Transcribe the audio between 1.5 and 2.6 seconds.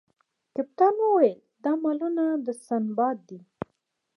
دا مالونه د